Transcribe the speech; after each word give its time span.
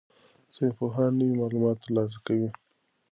ساینسپوهان 0.55 1.11
نوي 1.19 1.33
معلومات 1.39 1.77
ترلاسه 1.83 2.17
کوي. 2.25 2.49